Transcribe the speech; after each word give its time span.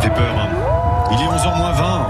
Ça 0.00 0.08
fait 0.08 0.14
peur. 0.14 0.34
hein. 0.38 0.48
Il 1.12 1.20
est 1.20 1.26
11h 1.26 1.56
moins 1.58 1.72
20. 1.72 2.06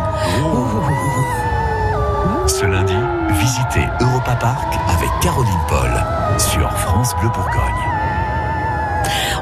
Ce 2.47 2.65
lundi, 2.66 2.94
visitez 3.31 3.89
Europa 4.01 4.37
Park 4.37 4.74
avec 4.88 5.09
Caroline 5.20 5.59
Paul 5.68 5.90
sur 6.38 6.71
France 6.79 7.16
Bleu 7.21 7.29
Bourgogne. 7.30 8.09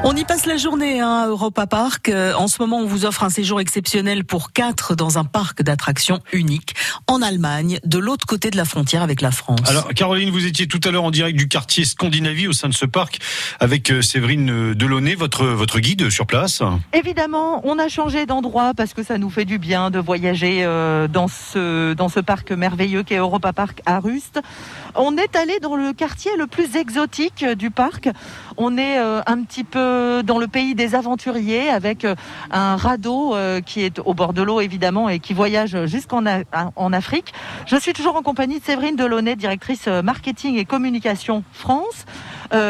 On 0.05 0.15
y 0.15 0.23
passe 0.23 0.45
la 0.45 0.55
journée 0.55 1.01
hein, 1.01 1.23
à 1.23 1.27
Europa 1.27 1.67
Park. 1.67 2.07
Euh, 2.07 2.33
En 2.33 2.47
ce 2.47 2.61
moment, 2.61 2.77
on 2.77 2.85
vous 2.85 3.05
offre 3.05 3.23
un 3.25 3.29
séjour 3.29 3.59
exceptionnel 3.59 4.23
pour 4.23 4.53
quatre 4.53 4.95
dans 4.95 5.17
un 5.17 5.25
parc 5.25 5.61
d'attractions 5.61 6.19
unique 6.31 6.73
en 7.07 7.21
Allemagne, 7.21 7.79
de 7.83 7.97
l'autre 7.99 8.25
côté 8.25 8.49
de 8.49 8.55
la 8.55 8.63
frontière 8.63 9.01
avec 9.01 9.21
la 9.21 9.31
France. 9.31 9.59
Alors, 9.67 9.89
Caroline, 9.89 10.29
vous 10.29 10.45
étiez 10.45 10.67
tout 10.67 10.79
à 10.85 10.91
l'heure 10.91 11.03
en 11.03 11.11
direct 11.11 11.37
du 11.37 11.49
quartier 11.49 11.83
Scandinavie 11.83 12.47
au 12.47 12.53
sein 12.53 12.69
de 12.69 12.73
ce 12.73 12.85
parc 12.85 13.19
avec 13.59 13.91
euh, 13.91 14.01
Séverine 14.01 14.49
euh, 14.49 14.73
Delaunay, 14.73 15.15
votre, 15.15 15.45
votre 15.45 15.79
guide 15.79 16.09
sur 16.09 16.25
place. 16.25 16.63
Évidemment, 16.93 17.59
on 17.65 17.77
a 17.77 17.89
changé 17.89 18.25
d'endroit 18.25 18.73
parce 18.73 18.93
que 18.93 19.03
ça 19.03 19.17
nous 19.17 19.29
fait 19.29 19.45
du 19.45 19.57
bien 19.57 19.91
de 19.91 19.99
voyager 19.99 20.61
euh, 20.63 21.09
dans 21.09 21.27
ce 21.27 21.93
dans 21.93 22.09
ce 22.09 22.21
parc 22.21 22.51
merveilleux 22.51 23.03
qu'est 23.03 23.17
Europa 23.17 23.51
Park 23.51 23.81
à 23.85 23.99
Rust. 23.99 24.39
On 24.95 25.17
est 25.17 25.35
allé 25.35 25.59
dans 25.59 25.75
le 25.75 25.91
quartier 25.91 26.31
le 26.37 26.47
plus 26.47 26.77
exotique 26.77 27.43
du 27.45 27.69
parc. 27.69 28.09
On 28.61 28.77
est 28.77 28.99
euh, 28.99 29.21
un 29.25 29.41
petit 29.43 29.63
peu 29.63 30.21
dans 30.21 30.37
le 30.37 30.49
pays 30.49 30.75
des 30.75 30.93
aventuriers 30.93 31.69
avec 31.69 32.03
euh, 32.03 32.15
un 32.51 32.75
radeau 32.75 33.33
euh, 33.33 33.61
qui 33.61 33.83
est 33.83 33.99
au 33.99 34.13
bord 34.13 34.33
de 34.33 34.41
l'eau 34.41 34.59
évidemment 34.59 35.07
et 35.07 35.19
qui 35.19 35.33
voyage 35.33 35.85
jusqu'en 35.85 36.25
Afrique. 36.25 37.33
Je 37.67 37.77
suis 37.77 37.93
toujours 37.93 38.17
en 38.17 38.21
compagnie 38.21 38.59
de 38.59 38.63
Séverine 38.65 38.97
Delaunay, 38.97 39.37
directrice 39.37 39.87
marketing 39.87 40.57
et 40.57 40.65
communication 40.65 41.43
France. 41.53 42.05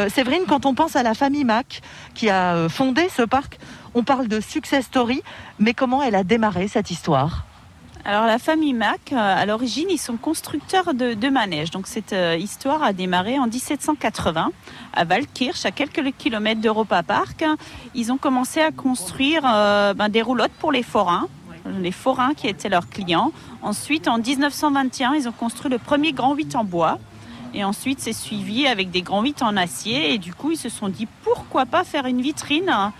Séverine, 0.08 0.42
quand 0.46 0.66
on 0.66 0.74
pense 0.74 0.94
à 0.94 1.02
la 1.02 1.14
famille 1.14 1.44
Mac 1.44 1.80
qui 2.14 2.30
a 2.30 2.68
fondé 2.68 3.08
ce 3.08 3.22
parc, 3.22 3.58
on 3.94 4.04
parle 4.04 4.28
de 4.28 4.40
success 4.40 4.84
story, 4.84 5.22
mais 5.58 5.74
comment 5.74 6.02
elle 6.02 6.14
a 6.14 6.22
démarré 6.22 6.68
cette 6.68 6.90
histoire? 6.90 7.49
Alors 8.04 8.24
la 8.24 8.38
famille 8.38 8.72
Mac, 8.72 9.12
euh, 9.12 9.16
à 9.16 9.44
l'origine, 9.44 9.88
ils 9.90 9.98
sont 9.98 10.16
constructeurs 10.16 10.94
de, 10.94 11.28
manèges. 11.28 11.70
Donc 11.70 11.86
cette 11.86 12.14
euh, 12.14 12.36
histoire 12.36 12.82
a 12.82 12.94
démarré 12.94 13.38
en 13.38 13.46
1780 13.46 14.52
à 14.94 15.04
Valkirch, 15.04 15.66
à 15.66 15.70
quelques 15.70 16.16
kilomètres 16.16 16.62
d'Europa 16.62 17.02
Park. 17.02 17.44
Ils 17.94 18.10
ont 18.10 18.16
commencé 18.16 18.60
à 18.60 18.70
construire 18.70 19.42
euh, 19.44 19.92
ben, 19.92 20.08
des 20.08 20.22
roulottes 20.22 20.52
pour 20.58 20.72
les 20.72 20.82
forains, 20.82 21.28
les 21.78 21.92
forains 21.92 22.32
qui 22.32 22.48
étaient 22.48 22.70
leurs 22.70 22.88
clients. 22.88 23.32
Ensuite, 23.60 24.08
en 24.08 24.16
1921, 24.16 25.14
ils 25.14 25.28
ont 25.28 25.32
construit 25.32 25.70
le 25.70 25.78
premier 25.78 26.12
grand 26.12 26.34
8 26.34 26.56
en 26.56 26.64
bois. 26.64 26.98
Et 27.52 27.64
ensuite, 27.64 28.00
c'est 28.00 28.12
suivi 28.14 28.66
avec 28.66 28.90
des 28.90 29.02
grands 29.02 29.22
8 29.22 29.42
en 29.42 29.56
acier. 29.58 30.14
Et 30.14 30.18
du 30.18 30.32
coup, 30.32 30.52
ils 30.52 30.56
se 30.56 30.70
sont 30.70 30.88
dit 30.88 31.06
pourquoi 31.22 31.66
pas 31.66 31.84
faire 31.84 32.06
une 32.06 32.22
vitrine 32.22 32.92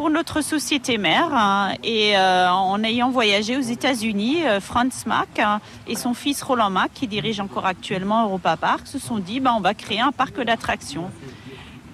pour 0.00 0.08
notre 0.08 0.40
société 0.40 0.96
mère. 0.96 1.28
hein. 1.34 1.74
Et 1.84 2.16
euh, 2.16 2.50
en 2.50 2.82
ayant 2.82 3.10
voyagé 3.10 3.58
aux 3.58 3.60
États-Unis, 3.60 4.46
euh, 4.46 4.58
Franz 4.58 5.04
Mack 5.04 5.38
hein, 5.38 5.60
et 5.86 5.94
son 5.94 6.14
fils 6.14 6.42
Roland 6.42 6.70
Mack, 6.70 6.92
qui 6.94 7.06
dirige 7.06 7.38
encore 7.38 7.66
actuellement 7.66 8.24
Europa 8.24 8.56
Park, 8.56 8.86
se 8.86 8.98
sont 8.98 9.18
dit 9.18 9.40
bah, 9.40 9.52
on 9.54 9.60
va 9.60 9.74
créer 9.74 10.00
un 10.00 10.10
parc 10.10 10.40
d'attractions. 10.40 11.10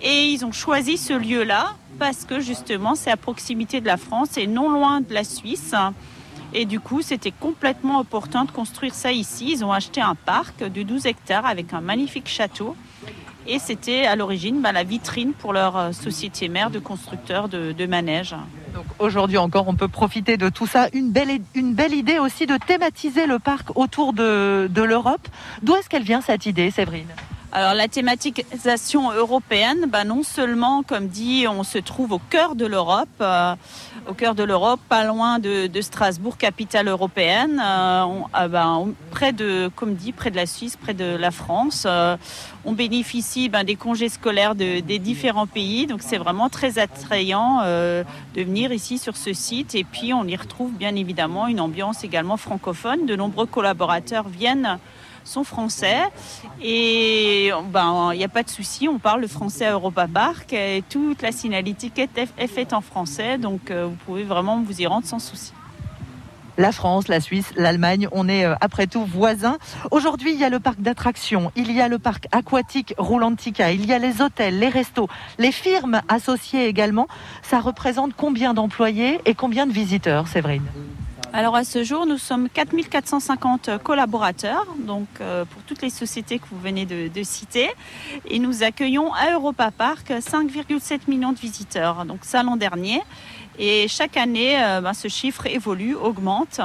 Et 0.03 0.27
ils 0.27 0.45
ont 0.45 0.53
choisi 0.53 0.99
ce 0.99 1.15
lieu-là 1.15 1.75
parce 1.99 2.25
que 2.25 2.39
justement, 2.39 2.95
c'est 2.95 3.11
à 3.11 3.17
proximité 3.17 3.81
de 3.81 3.87
la 3.87 3.97
France 3.97 4.37
et 4.37 4.47
non 4.47 4.71
loin 4.71 5.01
de 5.01 5.13
la 5.13 5.25
Suisse. 5.25 5.75
Et 6.55 6.65
du 6.65 6.79
coup, 6.79 7.03
c'était 7.03 7.33
complètement 7.33 7.99
opportun 7.99 8.45
de 8.45 8.53
construire 8.53 8.95
ça 8.95 9.11
ici. 9.11 9.51
Ils 9.51 9.65
ont 9.65 9.73
acheté 9.73 10.01
un 10.01 10.15
parc 10.15 10.63
de 10.63 10.85
12 10.85 11.07
hectares 11.07 11.45
avec 11.45 11.73
un 11.73 11.81
magnifique 11.81 12.29
château. 12.29 12.77
Et 13.49 13.59
c'était 13.59 14.07
à 14.07 14.17
l'origine 14.17 14.61
bah, 14.61 14.73
la 14.73 14.83
vitrine 14.83 15.33
pour 15.33 15.53
leur 15.53 15.77
euh, 15.77 15.93
société 15.93 16.49
mère 16.49 16.71
de 16.71 16.81
constructeurs 16.81 17.49
de, 17.49 17.73
de 17.73 17.87
manèges. 17.87 18.35
Donc 18.75 18.87
aujourd'hui 18.99 19.39
encore, 19.39 19.69
on 19.69 19.75
peut 19.75 19.89
profiter 19.89 20.37
de 20.37 20.49
tout 20.49 20.67
ça. 20.67 20.89
Une 20.93 21.11
belle, 21.13 21.41
une 21.55 21.73
belle 21.73 21.95
idée 21.95 22.19
aussi 22.19 22.47
de 22.47 22.57
thématiser 22.57 23.27
le 23.27 23.39
parc 23.39 23.77
autour 23.77 24.13
de, 24.13 24.69
de 24.69 24.83
l'Europe. 24.83 25.29
D'où 25.63 25.77
est-ce 25.77 25.89
qu'elle 25.89 26.03
vient 26.03 26.21
cette 26.21 26.47
idée, 26.47 26.71
Séverine? 26.71 27.07
Alors 27.57 27.73
la 27.73 27.89
thématisation 27.89 29.13
européenne, 29.13 29.87
bah, 29.89 30.05
non 30.05 30.23
seulement, 30.23 30.83
comme 30.83 31.09
dit, 31.09 31.47
on 31.49 31.65
se 31.65 31.79
trouve 31.79 32.13
au 32.13 32.19
cœur 32.19 32.55
de 32.55 32.67
l'Europe, 32.67 33.09
euh, 33.23 33.55
au 34.07 34.13
cœur 34.13 34.35
de 34.35 34.43
l'Europe, 34.43 34.79
pas 34.91 35.05
loin 35.05 35.39
de, 35.39 35.71
Strasbourg, 35.81 36.37
capitale 36.37 36.87
européenne, 36.89 37.59
euh, 37.65 38.05
ah 38.35 38.49
bah, 38.49 38.77
près 39.11 39.33
de, 39.33 39.71
comme 39.75 39.95
dit, 39.95 40.13
près 40.13 40.31
de 40.31 40.37
la 40.37 40.45
Suisse, 40.45 40.77
près 40.77 40.93
de 40.93 41.17
la 41.17 41.31
France. 41.31 41.85
euh, 41.87 42.19
on 42.67 42.73
bénéficie 42.73 43.49
ben, 43.49 43.65
des 43.65 43.77
congés 43.77 44.11
scolaires 44.11 44.55
de- 44.55 44.81
des 44.81 44.99
différents 44.99 45.47
pays, 45.47 45.87
donc 45.87 46.01
c'est 46.03 46.19
vraiment 46.19 46.51
très 46.51 46.79
attrayant 46.79 47.63
de 47.63 48.05
venir 48.43 48.71
ici 48.73 48.99
sur 48.99 49.17
ce 49.17 49.33
site. 49.33 49.75
Et 49.77 49.85
puis 49.85 50.13
on 50.13 50.25
y 50.25 50.37
retrouve 50.37 50.73
bien 50.73 50.95
évidemment 50.95 51.47
une 51.47 51.61
ambiance 51.61 52.05
également 52.05 52.37
francophone. 52.37 53.07
De 53.07 53.17
nombreux 53.17 53.47
collaborateurs 53.47 54.29
viennent 54.29 54.79
sont 55.27 55.45
français 55.45 56.03
et 56.63 57.51
ben 57.71 58.11
il 58.13 58.19
n'y 58.19 58.25
a 58.25 58.29
pas 58.29 58.43
de 58.43 58.49
souci, 58.49 58.89
on 58.89 58.99
parle 58.99 59.21
le 59.21 59.29
français 59.29 59.67
à 59.67 59.73
Europa 59.73 60.07
Park 60.13 60.53
et 60.53 60.83
toute 60.89 61.23
la 61.23 61.33
signalétique 61.33 61.99
est, 61.99 62.47
faite 62.47 62.73
en 62.73 62.81
français, 62.81 63.39
donc 63.39 63.71
euh, 63.71 63.87
vous 63.87 63.97
pouvez 64.07 64.23
vraiment 64.23 64.63
vous 64.63 64.81
y 64.81 64.87
rendre 64.87 65.07
sans 65.07 65.19
souci. 65.19 65.53
La 66.59 66.73
France, 66.73 67.09
la 67.09 67.21
Suisse, 67.21 67.53
l'Allemagne, 67.57 68.09
on 68.13 68.29
est 68.29 68.47
euh, 68.47 68.55
après 68.63 68.87
tout 68.87 69.05
voisins. 69.05 69.59
Aujourd'hui, 69.91 70.33
il 70.33 70.41
y 70.41 70.45
a 70.45 70.49
le 70.49 70.59
parc 70.59 70.81
d'attractions, 70.81 71.53
il 71.55 71.71
y 71.71 71.83
a 71.83 71.89
le 71.89 71.99
parc 71.99 72.29
aquatique 72.33 72.95
Roulantica, 72.97 73.73
il 73.73 73.85
y 73.85 73.93
a 73.93 73.99
les 73.99 74.23
hôtels, 74.23 74.59
les 74.59 74.71
restos, 74.71 75.09
les 75.39 75.53
firmes 75.53 76.01
associées 76.09 76.67
également. 76.67 77.09
Ça 77.43 77.61
représente 77.61 78.15
combien 78.17 78.55
d'employés 78.55 79.21
et 79.27 79.35
combien 79.35 79.67
de 79.67 79.73
visiteurs, 79.73 80.29
Séverine? 80.29 80.65
Alors 81.37 81.55
à 81.55 81.65
ce 81.65 81.85
jour, 81.85 82.07
nous 82.07 82.17
sommes 82.17 82.49
4450 82.49 83.83
collaborateurs, 83.83 84.67
donc 84.79 85.07
euh, 85.21 85.45
pour 85.45 85.61
toutes 85.65 85.83
les 85.83 85.91
sociétés 85.91 86.39
que 86.39 86.47
vous 86.51 86.59
venez 86.59 86.87
de, 86.87 87.23
citer, 87.23 87.69
et 88.25 88.39
nous 88.39 88.63
accueillons 88.63 89.13
à 89.13 89.33
Europa 89.35 89.71
Park 89.71 90.09
5,7 90.09 91.01
millions 91.09 91.33
de 91.33 91.39
visiteurs, 91.39 92.07
donc 92.07 92.21
ça 92.23 92.43
l'an 92.43 92.57
dernier. 92.57 93.03
Et 93.59 93.87
chaque 93.87 94.17
année, 94.17 94.57
euh, 94.59 94.81
ben, 94.81 94.95
ce 94.95 95.09
chiffre 95.09 95.45
évolue, 95.45 95.95
augmente, 95.95 96.59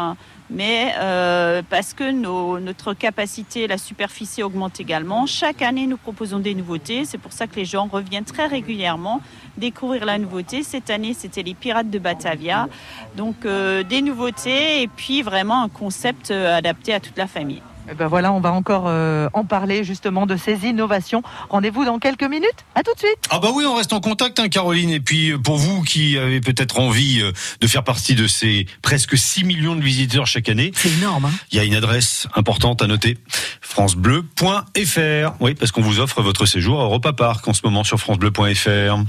mais 0.52 0.94
euh, 1.00 1.62
parce 1.70 1.94
que 1.94 2.12
notre 2.12 2.94
capacité, 2.94 3.68
la 3.68 3.78
superficie 3.78 4.44
augmente 4.44 4.80
également. 4.82 5.26
Chaque 5.26 5.62
année, 5.62 5.88
nous 5.88 5.98
proposons 5.98 6.40
des 6.40 6.54
nouveautés. 6.54 7.06
C'est 7.06 7.18
pour 7.18 7.32
ça 7.32 7.48
que 7.48 7.56
les 7.56 7.66
gens 7.66 7.88
reviennent 7.88 8.26
très 8.26 8.48
régulièrement 8.48 9.22
découvrir 9.58 10.06
la 10.06 10.18
nouveauté. 10.18 10.64
Cette 10.64 10.90
année, 10.90 11.14
c'était 11.14 11.44
les 11.44 11.54
Pirates 11.54 11.90
de 11.90 12.00
Batavia. 12.00 12.68
Donc 13.16 13.46
euh, 13.46 13.84
des 13.84 14.02
nouveautés 14.02 14.82
et 14.82 14.88
puis 14.88 15.22
vraiment 15.22 15.64
un 15.64 15.70
concept 15.70 16.32
euh, 16.32 16.58
adapté 16.58 16.94
à 16.94 17.00
toute 17.00 17.18
la 17.18 17.28
famille. 17.28 17.62
Eh 17.92 17.96
ben 17.96 18.08
voilà, 18.08 18.32
on 18.32 18.40
va 18.40 18.54
encore 18.54 18.86
euh, 18.88 19.28
en 19.34 19.44
parler 19.44 19.84
justement 19.84 20.26
de 20.26 20.38
ces 20.38 20.66
innovations. 20.66 21.24
Rendez-vous 21.50 21.84
dans 21.84 22.00
quelques 22.00 22.24
minutes. 22.24 22.66
À 22.74 22.84
tout 22.84 22.94
de 22.94 23.00
suite. 23.00 23.18
Ah 23.30 23.40
bah 23.40 23.50
oui, 23.54 23.66
on 23.66 23.76
reste 23.76 23.92
en 23.92 24.00
contact, 24.00 24.40
hein, 24.40 24.48
Caroline. 24.48 24.92
Et 24.92 25.02
puis 25.02 25.32
euh, 25.32 25.38
pour 25.38 25.58
vous 25.58 25.82
qui 25.82 26.18
avez 26.18 26.40
peut-être 26.40 26.80
envie 26.80 27.22
euh, 27.22 27.34
de 27.60 27.68
faire 27.68 27.84
partie 27.84 28.16
de 28.16 28.28
ces 28.28 28.66
presque 28.82 29.18
6 29.18 29.44
millions 29.44 29.76
de 29.76 29.82
visiteurs 29.82 30.26
chaque 30.26 30.48
année, 30.48 30.72
C'est 30.74 30.92
énorme. 30.94 31.26
Hein 31.26 31.32
il 31.52 31.58
y 31.58 31.60
a 31.60 31.66
une 31.66 31.76
adresse 31.76 32.28
importante 32.34 32.82
à 32.82 32.88
noter, 32.88 33.18
francebleu.fr. 33.60 35.34
Oui, 35.42 35.54
parce 35.56 35.72
qu'on 35.72 35.82
vous 35.82 36.00
offre 36.00 36.22
votre 36.22 36.46
séjour 36.46 36.80
à 36.80 36.84
Europa 36.86 37.12
Park 37.12 37.46
en 37.48 37.54
ce 37.54 37.62
moment 37.66 37.84
sur 37.84 38.00
francebleu.fr. 38.00 39.00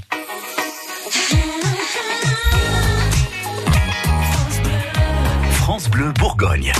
France 5.52 5.88
Bleu 5.88 6.12
Bourgogne. 6.18 6.72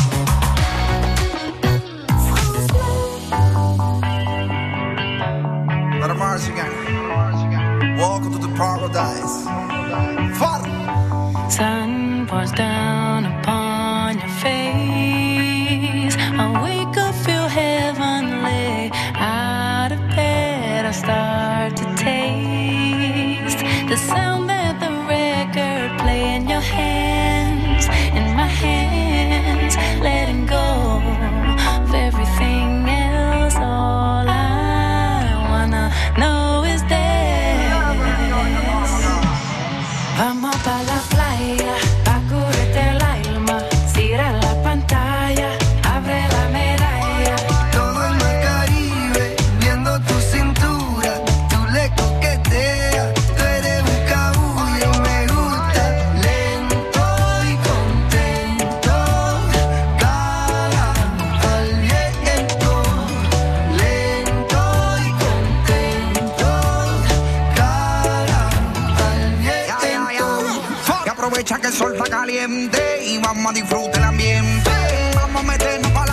Aprovecha 71.25 71.57
que 71.61 71.69
el 71.69 71.73
sol 71.73 71.93
está 71.95 72.11
caliente 72.11 73.05
y 73.07 73.19
vamos 73.19 73.47
a 73.47 73.53
disfrutar 73.55 73.97
el 73.97 74.05
ambiente. 74.05 74.71
Vamos 75.15 75.43
a 75.43 75.47
meternos 75.47 75.93
para 75.93 76.12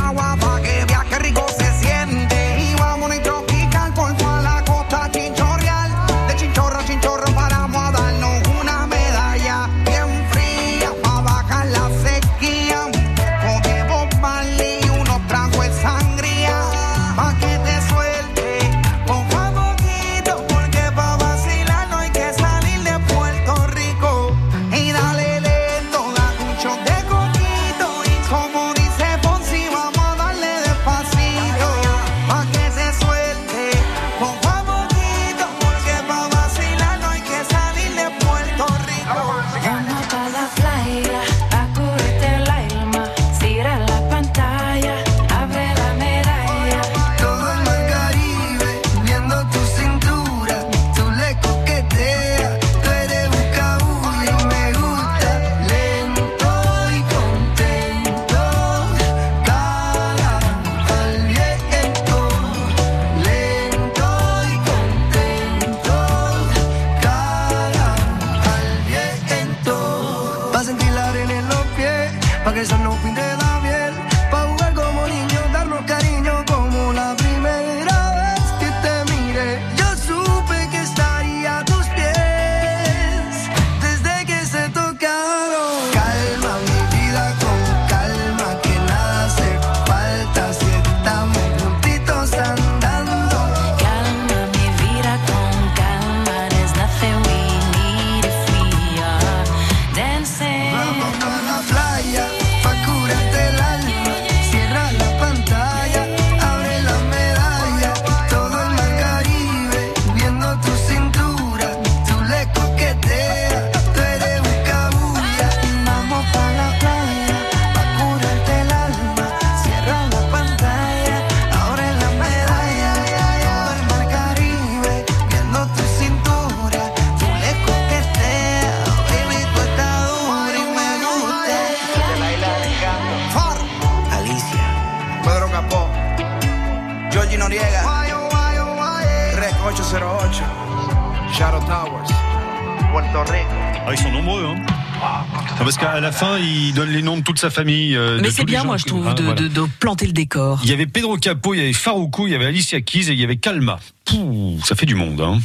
Ah, 143.89 143.93
ils 143.93 143.97
sont 143.97 144.11
nombreux, 144.11 144.45
hein 144.45 144.55
Ah, 145.01 145.23
Parce 145.57 145.75
qu'à 145.77 145.99
la 145.99 146.11
fin, 146.11 146.37
il 146.37 146.73
donne 146.75 146.89
les 146.91 147.01
noms 147.01 147.17
de 147.17 147.23
toute 147.23 147.39
sa 147.39 147.49
famille. 147.49 147.95
euh, 147.95 148.19
Mais 148.21 148.29
c'est 148.29 148.43
bien, 148.45 148.63
moi, 148.63 148.77
je 148.77 148.85
trouve, 148.85 149.07
Ah, 149.09 149.15
de, 149.15 149.23
voilà. 149.23 149.41
de- 149.41 149.47
de 149.47 149.61
planter 149.79 150.05
le 150.05 150.11
décor. 150.13 150.59
Il 150.63 150.69
y 150.69 150.73
avait 150.73 150.85
Pedro 150.85 151.17
Capo, 151.17 151.55
il 151.55 151.57
y 151.59 151.63
avait 151.63 151.73
Faroukou, 151.73 152.27
il 152.27 152.33
y 152.33 152.35
avait 152.35 152.45
Alicia 152.45 152.81
Keys 152.81 153.09
et 153.09 153.13
il 153.13 153.19
y 153.19 153.23
avait 153.23 153.37
Calma. 153.37 153.79
Pouh, 154.05 154.59
ça 154.63 154.75
fait 154.75 154.85
du 154.85 154.93
monde, 154.93 155.19
hein. 155.21 155.39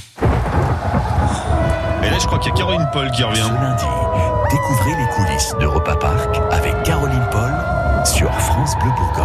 Et 2.03 2.11
là, 2.11 2.19
je 2.21 2.27
crois 2.27 2.39
qu'il 2.39 2.51
y 2.51 2.55
a 2.55 2.57
Caroline 2.59 2.87
Paul 2.93 3.11
qui 3.13 3.23
Ce 3.23 3.27
revient. 3.27 3.41
lundi, 3.63 3.85
découvrez 4.51 4.91
les 5.03 5.09
coulisses 5.15 5.55
d'Europa 5.59 5.97
Park 5.97 6.37
avec 6.51 6.83
Caroline 6.83 7.27
Paul 7.33 7.53
sur 8.05 8.31
France 8.41 8.75
Bleu 8.83 8.91
Bourgogne. 8.91 9.25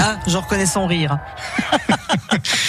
Ah, 0.00 0.16
j'en 0.26 0.40
reconnais 0.40 0.64
son 0.64 0.86
rire. 0.86 1.18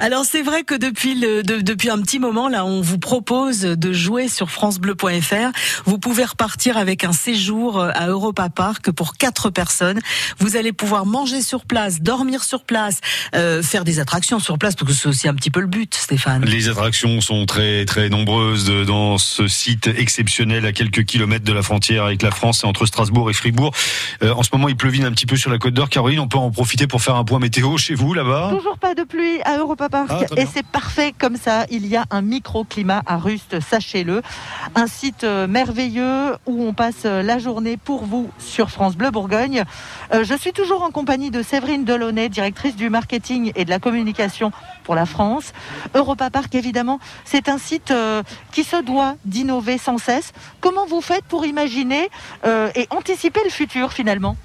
Alors 0.00 0.24
c'est 0.24 0.42
vrai 0.42 0.62
que 0.64 0.74
depuis 0.74 1.14
le, 1.14 1.42
de- 1.42 1.60
depuis 1.60 1.90
un 1.90 1.98
petit 2.00 2.18
moment 2.18 2.48
là, 2.48 2.64
on 2.64 2.80
vous 2.80 2.98
propose 2.98 3.60
de 3.60 3.92
jouer 3.92 4.28
sur 4.28 4.50
francebleu.fr. 4.50 5.52
Vous 5.84 5.98
pouvez 5.98 6.24
repartir 6.24 6.76
avec 6.76 7.04
un 7.04 7.12
séjour 7.12 7.78
euh, 7.80 7.90
à 7.94 8.08
Europa 8.08 8.48
Park 8.48 8.90
pour 8.90 9.16
quatre 9.16 9.50
personnes. 9.50 10.00
Vous 10.38 10.56
allez 10.56 10.72
pouvoir 10.72 11.06
manger 11.06 11.40
sur 11.40 11.64
place, 11.64 12.00
dormir 12.00 12.44
sur 12.44 12.64
place, 12.64 13.00
euh, 13.34 13.62
faire 13.62 13.84
des 13.84 13.98
attractions 14.00 14.38
sur 14.38 14.58
place 14.58 14.74
parce 14.74 14.90
que 14.90 14.96
c'est 14.96 15.08
aussi 15.08 15.28
un 15.28 15.34
petit 15.34 15.50
peu 15.50 15.60
le 15.60 15.66
but, 15.66 15.94
Stéphane. 15.94 16.44
Les 16.44 16.68
attractions 16.68 17.20
sont 17.20 17.46
très 17.46 17.84
très 17.84 18.08
nombreuses 18.08 18.64
de- 18.66 18.84
dans 18.84 19.18
ce 19.18 19.48
site 19.48 19.86
exceptionnel 19.88 20.66
à 20.66 20.72
quelques 20.72 21.04
kilomètres 21.04 21.44
de 21.44 21.52
la 21.52 21.62
frontière 21.62 22.04
avec 22.04 22.22
la 22.22 22.30
France, 22.30 22.64
entre 22.64 22.86
Strasbourg 22.86 23.30
et 23.30 23.34
Fribourg. 23.34 23.72
Euh, 24.22 24.32
en 24.34 24.42
ce 24.42 24.50
moment, 24.52 24.68
il 24.68 24.76
pleuvine 24.76 25.04
un 25.04 25.12
petit 25.12 25.26
peu 25.26 25.36
sur 25.36 25.50
la 25.50 25.58
Côte 25.58 25.74
d'Or. 25.74 25.88
Caroline, 25.88 26.20
on 26.20 26.28
peut 26.28 26.38
en 26.38 26.50
profiter 26.50 26.86
pour 26.86 27.00
faire 27.02 27.16
un 27.16 27.24
point 27.24 27.38
météo 27.38 27.76
chez 27.78 27.94
vous 27.94 28.12
là-bas? 28.14 28.50
Toujours 28.56 28.78
pas 28.78 28.94
de 28.94 29.02
pluie 29.02 29.40
à 29.44 29.56
Europa 29.58 29.85
Park 29.88 30.10
Ah, 30.10 30.24
et 30.36 30.46
c'est 30.46 30.64
parfait 30.64 31.14
comme 31.16 31.36
ça. 31.36 31.66
Il 31.70 31.86
y 31.86 31.96
a 31.96 32.04
un 32.10 32.22
microclimat 32.22 33.02
à 33.06 33.16
Rust, 33.16 33.60
sachez-le. 33.60 34.22
Un 34.74 34.86
site 34.86 35.24
euh, 35.24 35.46
merveilleux 35.46 36.36
où 36.46 36.64
on 36.64 36.72
passe 36.72 37.02
euh, 37.04 37.22
la 37.22 37.38
journée 37.38 37.76
pour 37.76 38.04
vous 38.04 38.30
sur 38.38 38.70
France 38.70 38.96
Bleu 38.96 39.10
Bourgogne. 39.10 39.64
Euh, 40.12 40.24
je 40.24 40.34
suis 40.34 40.52
toujours 40.52 40.82
en 40.82 40.90
compagnie 40.90 41.30
de 41.30 41.42
Séverine 41.42 41.84
Delaunay, 41.84 42.28
directrice 42.28 42.76
du 42.76 42.90
marketing 42.90 43.52
et 43.54 43.64
de 43.64 43.70
la 43.70 43.78
communication 43.78 44.52
pour 44.84 44.94
la 44.94 45.06
France. 45.06 45.52
Europa 45.94 46.30
Park, 46.30 46.54
évidemment, 46.54 47.00
c'est 47.24 47.48
un 47.48 47.58
site 47.58 47.92
qui 48.52 48.64
se 48.64 48.82
doit 48.82 49.16
d'innover 49.24 49.78
sans 49.78 49.98
cesse. 49.98 50.32
Comment 50.60 50.86
vous 50.86 51.00
faites 51.00 51.24
pour 51.24 51.44
imaginer 51.44 52.08
et 52.44 52.86
anticiper 52.90 53.40
le 53.44 53.50
futur 53.50 53.92
finalement? 53.92 54.36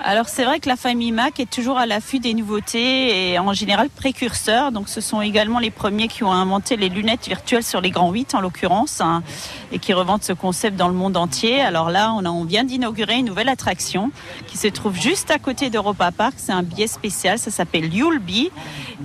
Alors 0.00 0.28
c'est 0.28 0.44
vrai 0.44 0.58
que 0.58 0.68
la 0.68 0.76
famille 0.76 1.12
Mac 1.12 1.38
est 1.38 1.48
toujours 1.48 1.78
à 1.78 1.86
l'affût 1.86 2.18
des 2.18 2.34
nouveautés 2.34 3.30
et 3.30 3.38
en 3.38 3.52
général 3.52 3.88
précurseurs. 3.88 4.72
Donc 4.72 4.88
ce 4.88 5.00
sont 5.00 5.20
également 5.20 5.60
les 5.60 5.70
premiers 5.70 6.08
qui 6.08 6.24
ont 6.24 6.32
inventé 6.32 6.76
les 6.76 6.88
lunettes 6.88 7.28
virtuelles 7.28 7.62
sur 7.62 7.80
les 7.80 7.90
grands 7.90 8.10
8 8.10 8.34
en 8.34 8.40
l'occurrence 8.40 9.00
hein, 9.00 9.22
et 9.70 9.78
qui 9.78 9.92
revendent 9.92 10.24
ce 10.24 10.32
concept 10.32 10.76
dans 10.76 10.88
le 10.88 10.94
monde 10.94 11.16
entier. 11.16 11.60
Alors 11.60 11.90
là 11.90 12.12
on, 12.12 12.44
vient 12.44 12.64
d'inaugurer 12.64 13.18
une 13.18 13.26
nouvelle 13.26 13.48
attraction 13.48 14.10
qui 14.48 14.58
se 14.58 14.66
trouve 14.66 14.96
juste 14.96 15.30
à 15.30 15.38
côté 15.38 15.70
d'Europa 15.70 16.10
Park. 16.10 16.34
C'est 16.36 16.52
un 16.52 16.64
billet 16.64 16.88
spécial, 16.88 17.38
ça 17.38 17.52
s'appelle 17.52 17.94
You'll 17.94 18.18
Be 18.18 18.50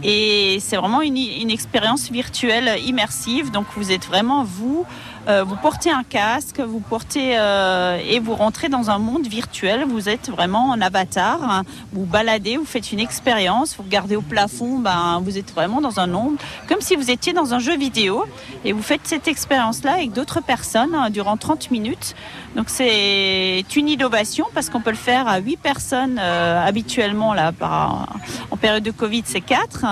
et 0.04 0.58
c'est 0.60 0.78
vraiment 0.78 1.02
une 1.02 1.52
expérience 1.52 2.10
virtuelle 2.10 2.80
immersive. 2.86 3.52
Donc 3.52 3.66
vous 3.76 3.92
êtes 3.92 4.06
vraiment 4.08 4.44
vous. 4.44 4.86
Euh, 5.28 5.44
vous 5.44 5.58
portez 5.58 5.92
un 5.92 6.04
casque, 6.04 6.62
vous 6.62 6.80
portez 6.80 7.38
euh, 7.38 8.00
et 8.10 8.20
vous 8.20 8.34
rentrez 8.34 8.70
dans 8.70 8.90
un 8.90 8.98
monde 8.98 9.28
virtuel. 9.28 9.84
Vous 9.86 10.08
êtes 10.08 10.30
vraiment 10.30 10.70
en 10.70 10.80
avatar. 10.80 11.40
hein. 11.44 11.64
Vous 11.92 12.06
baladez, 12.06 12.56
vous 12.56 12.66
faites 12.66 12.94
une 12.94 13.02
expérience. 13.02 13.76
Vous 13.76 13.84
regardez 13.84 14.16
au 14.16 14.22
plafond, 14.22 14.80
ben, 14.80 15.22
vous 15.22 15.38
êtes 15.38 15.54
vraiment 15.54 15.82
dans 15.82 16.00
un 16.00 16.08
monde 16.08 16.38
comme 16.70 16.80
si 16.80 16.96
vous 16.96 17.12
étiez 17.12 17.34
dans 17.34 17.54
un 17.54 17.60
jeu 17.60 17.76
vidéo 17.76 18.24
et 18.64 18.72
vous 18.72 18.82
faites 18.82 19.02
cette 19.04 19.28
expérience-là 19.28 19.96
avec 19.96 20.14
d'autres 20.14 20.42
personnes 20.42 20.96
hein, 20.96 21.10
durant 21.10 21.36
30 21.36 21.72
minutes. 21.72 22.16
Donc 22.56 22.70
c'est 22.70 23.66
une 23.76 23.90
innovation 23.90 24.46
parce 24.54 24.70
qu'on 24.70 24.82
peut 24.82 24.92
le 24.92 24.96
faire 24.96 25.28
à 25.28 25.40
8 25.40 25.58
personnes 25.58 26.20
euh, 26.22 26.66
habituellement 26.66 27.34
là 27.34 27.52
par, 27.52 28.16
en 28.50 28.56
période 28.56 28.84
de 28.84 28.92
Covid 28.92 29.24
c'est 29.26 29.42
4 29.42 29.86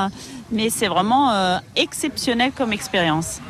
mais 0.52 0.70
c'est 0.70 0.88
vraiment 0.88 1.32
euh, 1.32 1.58
exceptionnel 1.76 2.52
comme 2.56 2.72
expérience. 2.72 3.42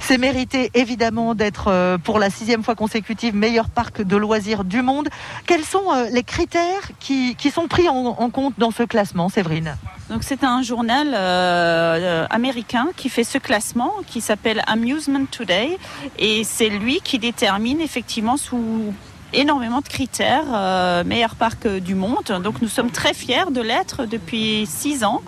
C'est 0.00 0.18
mérité 0.18 0.70
évidemment 0.74 1.34
d'être 1.34 1.68
euh, 1.68 1.98
pour 1.98 2.18
la 2.18 2.30
sixième 2.30 2.62
fois 2.62 2.74
consécutive 2.74 3.34
meilleur 3.34 3.68
parc 3.68 4.02
de 4.02 4.16
loisirs 4.16 4.64
du 4.64 4.82
monde. 4.82 5.08
Quels 5.46 5.64
sont 5.64 5.92
euh, 5.92 6.08
les 6.10 6.22
critères 6.22 6.90
qui, 7.00 7.34
qui 7.36 7.50
sont 7.50 7.68
pris 7.68 7.88
en, 7.88 8.14
compte 8.30 8.54
dans 8.58 8.70
ce 8.70 8.82
classement, 8.82 9.28
Séverine? 9.28 9.76
Donc 10.10 10.22
c'est 10.22 10.44
un 10.44 10.62
journal 10.62 11.12
euh, 11.14 12.26
américain 12.30 12.88
qui 12.96 13.08
fait 13.08 13.24
ce 13.24 13.38
classement 13.38 13.92
qui 14.06 14.20
s'appelle 14.20 14.62
Amusement 14.66 15.24
Today 15.30 15.78
et 16.18 16.44
c'est 16.44 16.68
lui 16.68 17.00
qui 17.02 17.18
détermine 17.18 17.80
effectivement 17.80 18.36
sous 18.36 18.92
énormément 19.34 19.80
de 19.80 19.88
critères 19.88 20.44
euh, 20.52 21.04
meilleur 21.04 21.34
parc 21.34 21.66
du 21.66 21.94
monde. 21.94 22.40
Donc 22.42 22.62
nous 22.62 22.68
sommes 22.68 22.90
très 22.90 23.14
fiers 23.14 23.50
de 23.50 23.60
l'être 23.60 24.06
depuis 24.06 24.66
six 24.66 25.04
ans 25.04 25.22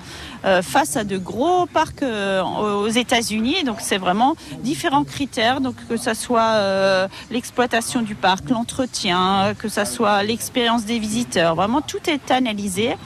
euh, 0.45 0.63
face 0.63 0.97
à 0.97 1.05
de 1.05 1.19
gros 1.19 1.67
parcs 1.67 2.03
euh, 2.03 2.43
aux 2.43 2.89
États-Unis. 2.89 3.65
Donc 3.65 3.79
c'est 3.81 3.99
vraiment 3.99 4.37
différents 4.61 5.05
critères, 5.05 5.61
donc 5.61 5.75
que 5.89 5.97
ça 5.97 6.15
soit 6.15 7.09
l'exploitation 7.31 8.03
du 8.03 8.15
parc, 8.15 8.51
l'entretien, 8.51 9.55
que 9.59 9.69
ça 9.69 9.85
soit 9.85 10.23
l'expérience 10.23 10.85
des 10.85 10.99
visiteurs. 10.99 11.55
Vraiment 11.55 11.81
tout 11.81 12.09
est 12.09 12.31
analysé. 12.31 12.97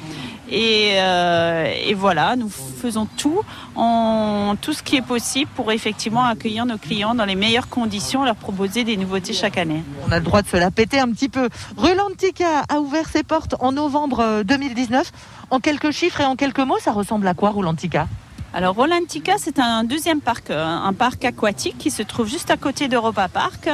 Et, 0.50 0.94
euh, 0.96 1.72
et 1.86 1.94
voilà, 1.94 2.34
nous 2.34 2.48
faisons 2.48 3.06
tout, 3.16 3.42
en, 3.76 4.56
tout 4.60 4.72
ce 4.72 4.82
qui 4.82 4.96
est 4.96 5.02
possible 5.02 5.50
pour 5.54 5.70
effectivement 5.70 6.24
accueillir 6.24 6.66
nos 6.66 6.78
clients 6.78 7.14
dans 7.14 7.24
les 7.24 7.36
meilleures 7.36 7.68
conditions, 7.68 8.24
leur 8.24 8.34
proposer 8.34 8.82
des 8.84 8.96
nouveautés 8.96 9.32
chaque 9.32 9.58
année. 9.58 9.84
On 10.08 10.12
a 10.12 10.18
le 10.18 10.24
droit 10.24 10.42
de 10.42 10.48
se 10.48 10.56
la 10.56 10.70
péter 10.70 10.98
un 10.98 11.08
petit 11.12 11.28
peu. 11.28 11.48
Rulantica 11.76 12.64
a 12.68 12.80
ouvert 12.80 13.08
ses 13.08 13.22
portes 13.22 13.54
en 13.60 13.72
novembre 13.72 14.20
euh, 14.20 14.42
2019. 14.42 15.12
En 15.50 15.60
quelques 15.60 15.90
chiffres 15.92 16.20
et 16.20 16.24
en 16.24 16.36
quelques 16.36 16.60
mots, 16.60 16.78
ça 16.80 16.92
ressemble 16.92 17.26
à 17.28 17.34
quoi 17.34 17.50
Rulantica? 17.50 18.08
Alors 18.52 18.74
Rolantica, 18.74 19.34
c'est 19.38 19.60
un 19.60 19.84
deuxième 19.84 20.20
parc, 20.20 20.50
euh, 20.50 20.66
un 20.66 20.92
parc 20.92 21.24
aquatique 21.24 21.78
qui 21.78 21.92
se 21.92 22.02
trouve 22.02 22.28
juste 22.28 22.50
à 22.50 22.56
côté 22.56 22.88
d'Europa 22.88 23.28
Park. 23.28 23.68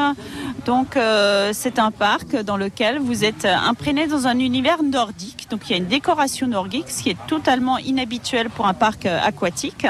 Donc 0.67 0.99
euh, 0.99 1.53
c'est 1.55 1.79
un 1.79 1.91
parc 1.91 2.37
dans 2.43 2.59
lequel 2.59 2.99
vous 2.99 3.25
êtes 3.25 3.47
imprégné 3.47 4.07
dans 4.07 4.27
un 4.27 4.39
univers 4.39 4.83
nordique. 4.83 5.47
Donc 5.49 5.61
il 5.65 5.71
y 5.71 5.75
a 5.75 5.79
une 5.79 5.87
décoration 5.87 6.47
nordique, 6.47 6.91
ce 6.91 7.05
qui 7.05 7.11
est 7.11 7.27
totalement 7.27 7.79
inhabituel 7.79 8.51
pour 8.51 8.67
un 8.67 8.75
parc 8.75 9.07
euh, 9.07 9.19
aquatique. 9.23 9.87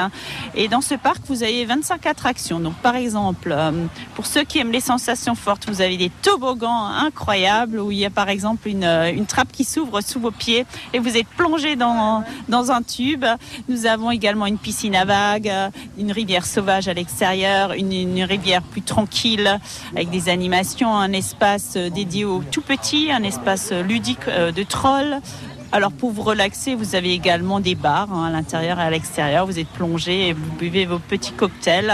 Et 0.55 0.69
dans 0.69 0.81
ce 0.81 0.95
parc, 0.95 1.23
vous 1.27 1.43
avez 1.43 1.65
25 1.65 2.05
attractions. 2.05 2.61
Donc 2.61 2.75
par 2.75 2.95
exemple, 2.95 3.51
euh, 3.51 3.71
pour 4.15 4.25
ceux 4.25 4.43
qui 4.43 4.59
aiment 4.59 4.71
les 4.71 4.79
sensations 4.79 5.35
fortes, 5.35 5.67
vous 5.67 5.81
avez 5.81 5.97
des 5.97 6.11
toboggans 6.21 6.85
incroyables 6.85 7.79
où 7.79 7.91
il 7.91 7.97
y 7.97 8.05
a 8.05 8.09
par 8.09 8.29
exemple 8.29 8.69
une, 8.69 8.85
une 8.85 9.25
trappe 9.25 9.51
qui 9.51 9.65
s'ouvre 9.65 9.99
sous 9.99 10.21
vos 10.21 10.31
pieds 10.31 10.65
et 10.93 10.99
vous 10.99 11.17
êtes 11.17 11.27
plongé 11.27 11.75
dans, 11.75 12.23
dans 12.47 12.71
un 12.71 12.83
tube. 12.83 13.25
Nous 13.67 13.85
avons 13.85 14.11
également 14.11 14.45
une 14.45 14.59
piscine 14.59 14.76
à 14.93 15.05
vagues, 15.05 15.49
euh, 15.49 15.69
une 15.97 16.11
rivière 16.11 16.45
sauvage 16.45 16.87
à 16.87 16.93
l'extérieur, 16.93 17.73
une, 17.73 18.21
rivière 18.23 18.61
plus 18.61 18.83
tranquille 18.83 19.59
avec 19.95 20.11
des 20.11 20.29
animations, 20.29 20.95
un 20.95 21.13
espace 21.13 21.73
euh, 21.77 21.89
dédié 21.89 22.25
aux 22.25 22.43
tout 22.51 22.61
petits, 22.61 23.11
un 23.11 23.23
espace 23.23 23.71
ludique 23.71 24.27
euh, 24.27 24.51
de 24.51 24.61
trolls. 24.61 25.19
Alors 25.73 25.91
pour 25.91 26.11
vous 26.11 26.21
relaxer, 26.21 26.75
vous 26.75 26.95
avez 26.95 27.11
également 27.11 27.59
des 27.59 27.75
bars 27.75 28.11
hein, 28.13 28.27
à 28.27 28.29
l'intérieur 28.29 28.79
et 28.79 28.83
à 28.83 28.89
l'extérieur. 28.89 29.45
Vous 29.45 29.59
êtes 29.59 29.67
plongé 29.67 30.29
et 30.29 30.33
vous 30.33 30.49
buvez 30.57 30.85
vos 30.85 30.99
petits 30.99 31.33
cocktails. 31.33 31.93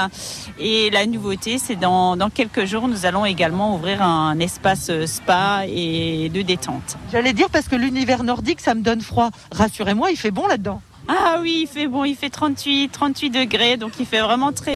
Et 0.59 0.91
la 0.91 1.07
nouveauté, 1.07 1.57
c'est 1.57 1.75
dans, 1.75 2.15
dans 2.15 2.29
quelques 2.29 2.65
jours, 2.65 2.87
nous 2.87 3.07
allons 3.07 3.25
également 3.25 3.75
ouvrir 3.75 4.03
un 4.03 4.37
espace 4.39 4.89
euh, 4.89 5.07
spa 5.07 5.63
et 5.67 6.29
de 6.29 6.41
détente. 6.43 6.97
J'allais 7.11 7.33
dire 7.33 7.49
parce 7.49 7.67
que 7.67 7.75
l'univers 7.75 8.23
nordique, 8.23 8.61
ça 8.61 8.75
me 8.75 8.81
donne 8.81 9.01
froid. 9.01 9.31
Rassurez-moi, 9.51 10.11
il 10.11 10.17
fait 10.17 10.31
bon 10.31 10.45
là-dedans. 10.45 10.81
Ah 11.07 11.39
oui, 11.41 11.59
il 11.63 11.67
fait 11.67 11.87
bon, 11.87 12.05
il 12.05 12.15
fait 12.15 12.29
38, 12.29 12.89
38 12.89 13.29
degrés, 13.29 13.75
donc 13.77 13.91
il 13.99 14.05
fait 14.05 14.21
vraiment 14.21 14.53
très 14.53 14.71